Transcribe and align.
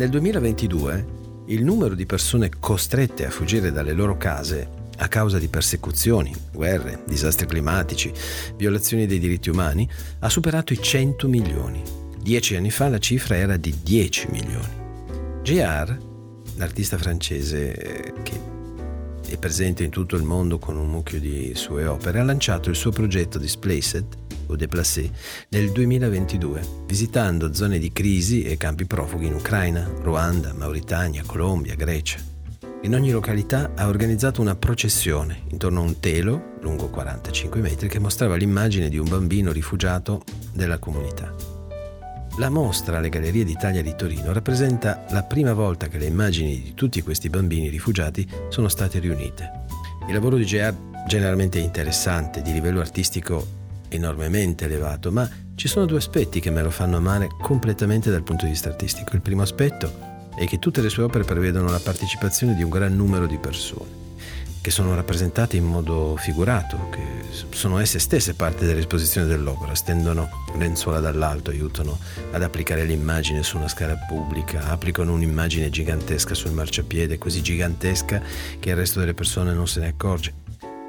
Nel 0.00 0.08
2022 0.08 1.06
il 1.48 1.62
numero 1.62 1.94
di 1.94 2.06
persone 2.06 2.48
costrette 2.58 3.26
a 3.26 3.30
fuggire 3.30 3.70
dalle 3.70 3.92
loro 3.92 4.16
case 4.16 4.66
a 4.96 5.08
causa 5.08 5.38
di 5.38 5.48
persecuzioni, 5.48 6.34
guerre, 6.50 7.02
disastri 7.06 7.44
climatici, 7.44 8.10
violazioni 8.56 9.04
dei 9.04 9.18
diritti 9.18 9.50
umani, 9.50 9.86
ha 10.20 10.28
superato 10.30 10.72
i 10.72 10.80
100 10.80 11.28
milioni. 11.28 11.82
Dieci 12.18 12.56
anni 12.56 12.70
fa 12.70 12.88
la 12.88 12.96
cifra 12.96 13.36
era 13.36 13.58
di 13.58 13.76
10 13.82 14.28
milioni. 14.30 14.72
J.R., 15.42 15.98
l'artista 16.56 16.96
francese 16.96 17.74
eh, 17.74 18.12
che 18.22 18.40
è 19.28 19.36
presente 19.36 19.84
in 19.84 19.90
tutto 19.90 20.16
il 20.16 20.22
mondo 20.22 20.58
con 20.58 20.78
un 20.78 20.88
mucchio 20.88 21.20
di 21.20 21.52
sue 21.54 21.84
opere, 21.84 22.20
ha 22.20 22.24
lanciato 22.24 22.70
il 22.70 22.76
suo 22.76 22.90
progetto 22.90 23.36
Displaced 23.36 24.16
o 24.50 24.56
Déplacé 24.56 25.10
nel 25.50 25.70
2022, 25.72 26.60
visitando 26.86 27.54
zone 27.54 27.78
di 27.78 27.92
crisi 27.92 28.42
e 28.42 28.56
campi 28.56 28.84
profughi 28.84 29.26
in 29.26 29.34
Ucraina, 29.34 29.88
Ruanda, 30.02 30.52
Mauritania, 30.52 31.22
Colombia, 31.24 31.74
Grecia. 31.74 32.18
In 32.82 32.94
ogni 32.94 33.10
località 33.10 33.72
ha 33.74 33.88
organizzato 33.88 34.40
una 34.40 34.56
processione 34.56 35.42
intorno 35.50 35.80
a 35.80 35.84
un 35.84 36.00
telo 36.00 36.54
lungo 36.62 36.88
45 36.88 37.60
metri 37.60 37.88
che 37.88 37.98
mostrava 37.98 38.36
l'immagine 38.36 38.88
di 38.88 38.96
un 38.96 39.06
bambino 39.06 39.52
rifugiato 39.52 40.22
della 40.54 40.78
comunità. 40.78 41.34
La 42.38 42.48
mostra 42.48 42.96
alle 42.96 43.10
Gallerie 43.10 43.44
d'Italia 43.44 43.82
di 43.82 43.94
Torino 43.94 44.32
rappresenta 44.32 45.04
la 45.10 45.24
prima 45.24 45.52
volta 45.52 45.88
che 45.88 45.98
le 45.98 46.06
immagini 46.06 46.62
di 46.62 46.72
tutti 46.72 47.02
questi 47.02 47.28
bambini 47.28 47.68
rifugiati 47.68 48.26
sono 48.48 48.68
state 48.68 48.98
riunite. 48.98 49.64
Il 50.06 50.14
lavoro 50.14 50.36
di 50.36 50.44
J.R. 50.44 50.74
generalmente 51.06 51.58
interessante, 51.58 52.40
di 52.40 52.52
livello 52.52 52.80
artistico 52.80 53.59
enormemente 53.90 54.64
elevato, 54.64 55.12
ma 55.12 55.28
ci 55.54 55.68
sono 55.68 55.84
due 55.84 55.98
aspetti 55.98 56.40
che 56.40 56.50
me 56.50 56.62
lo 56.62 56.70
fanno 56.70 56.96
amare 56.96 57.28
completamente 57.40 58.10
dal 58.10 58.22
punto 58.22 58.46
di 58.46 58.52
vista 58.52 58.70
artistico. 58.70 59.14
Il 59.14 59.20
primo 59.20 59.42
aspetto 59.42 60.08
è 60.36 60.46
che 60.46 60.58
tutte 60.58 60.80
le 60.80 60.88
sue 60.88 61.02
opere 61.02 61.24
prevedono 61.24 61.68
la 61.68 61.80
partecipazione 61.80 62.54
di 62.54 62.62
un 62.62 62.70
gran 62.70 62.96
numero 62.96 63.26
di 63.26 63.36
persone, 63.36 63.98
che 64.62 64.70
sono 64.70 64.94
rappresentate 64.94 65.56
in 65.56 65.64
modo 65.64 66.16
figurato, 66.16 66.88
che 66.90 67.02
sono 67.50 67.78
esse 67.78 67.98
stesse 67.98 68.34
parte 68.34 68.64
dell'esposizione 68.64 69.26
dell'opera, 69.26 69.74
stendono 69.74 70.28
lenzuola 70.56 71.00
dall'alto, 71.00 71.50
aiutano 71.50 71.98
ad 72.30 72.42
applicare 72.42 72.84
l'immagine 72.84 73.42
su 73.42 73.56
una 73.56 73.68
scala 73.68 73.96
pubblica, 74.08 74.68
applicano 74.68 75.12
un'immagine 75.12 75.68
gigantesca 75.68 76.34
sul 76.34 76.52
marciapiede, 76.52 77.18
così 77.18 77.42
gigantesca 77.42 78.22
che 78.58 78.70
il 78.70 78.76
resto 78.76 79.00
delle 79.00 79.14
persone 79.14 79.52
non 79.52 79.66
se 79.66 79.80
ne 79.80 79.88
accorge. 79.88 80.39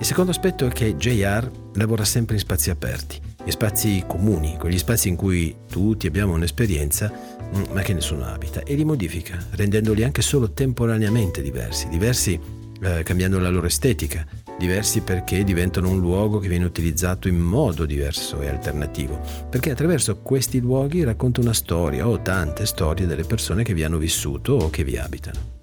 Il 0.00 0.06
secondo 0.06 0.30
aspetto 0.30 0.64
è 0.64 0.70
che 0.70 0.96
JR 0.96 1.50
lavora 1.74 2.04
sempre 2.04 2.36
in 2.36 2.40
spazi 2.40 2.70
aperti, 2.70 3.20
in 3.44 3.50
spazi 3.50 4.04
comuni, 4.06 4.56
quegli 4.56 4.78
spazi 4.78 5.08
in 5.08 5.16
cui 5.16 5.56
tutti 5.68 6.06
abbiamo 6.06 6.34
un'esperienza 6.34 7.10
mm, 7.12 7.72
ma 7.72 7.82
che 7.82 7.94
nessuno 7.94 8.24
abita 8.24 8.62
e 8.62 8.76
li 8.76 8.84
modifica, 8.84 9.36
rendendoli 9.50 10.04
anche 10.04 10.22
solo 10.22 10.52
temporaneamente 10.52 11.42
diversi, 11.42 11.88
diversi 11.88 12.38
eh, 12.80 13.02
cambiando 13.02 13.40
la 13.40 13.48
loro 13.48 13.66
estetica, 13.66 14.24
diversi 14.56 15.00
perché 15.00 15.42
diventano 15.42 15.88
un 15.88 15.98
luogo 15.98 16.38
che 16.38 16.46
viene 16.46 16.64
utilizzato 16.64 17.26
in 17.26 17.40
modo 17.40 17.84
diverso 17.84 18.40
e 18.40 18.48
alternativo, 18.48 19.20
perché 19.50 19.72
attraverso 19.72 20.18
questi 20.18 20.60
luoghi 20.60 21.02
racconta 21.02 21.40
una 21.40 21.52
storia 21.52 22.06
o 22.06 22.22
tante 22.22 22.66
storie 22.66 23.08
delle 23.08 23.24
persone 23.24 23.64
che 23.64 23.74
vi 23.74 23.82
hanno 23.82 23.98
vissuto 23.98 24.52
o 24.52 24.70
che 24.70 24.84
vi 24.84 24.96
abitano. 24.96 25.56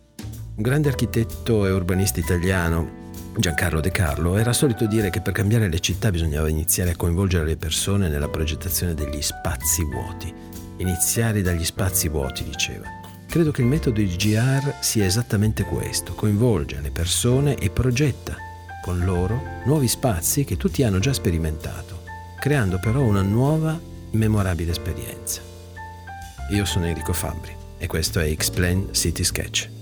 Un 0.56 0.62
grande 0.62 0.90
architetto 0.90 1.66
e 1.66 1.72
urbanista 1.72 2.20
italiano, 2.20 3.04
Giancarlo 3.38 3.82
De 3.82 3.92
Carlo 3.92 4.38
era 4.38 4.54
solito 4.54 4.88
dire 4.88 5.10
che 5.10 5.20
per 5.20 5.34
cambiare 5.34 5.68
le 5.68 5.80
città 5.80 6.10
bisognava 6.10 6.48
iniziare 6.48 6.92
a 6.92 6.96
coinvolgere 6.96 7.44
le 7.44 7.58
persone 7.58 8.08
nella 8.08 8.30
progettazione 8.30 8.94
degli 8.94 9.22
spazi 9.22 9.84
vuoti. 9.84 10.34
Iniziare 10.78 11.42
dagli 11.42 11.66
spazi 11.66 12.08
vuoti, 12.08 12.46
diceva. 12.46 12.86
Credo 13.28 13.52
che 13.52 13.62
il 13.62 13.68
metodo 13.68 14.00
di 14.00 14.16
GR 14.16 14.76
sia 14.80 15.04
esattamente 15.04 15.64
questo, 15.64 16.14
coinvolge 16.14 16.80
le 16.80 16.92
persone 16.92 17.56
e 17.56 17.70
progetta 17.70 18.38
con 18.82 19.04
loro 19.04 19.42
nuovi 19.66 19.90
spazi 19.90 20.46
che 20.46 20.56
tutti 20.56 20.84
hanno 20.84 21.00
già 21.00 21.12
sperimentato, 21.12 22.04
creando 22.40 22.80
però 22.80 23.02
una 23.02 23.22
nuova, 23.22 23.78
memorabile 24.12 24.72
esperienza. 24.72 25.42
Io 26.52 26.64
sono 26.64 26.86
Enrico 26.86 27.12
Fabri 27.12 27.54
e 27.78 27.88
questo 27.88 28.22
è 28.22 28.26
Explain 28.26 28.94
City 28.94 29.24
Sketch. 29.26 29.75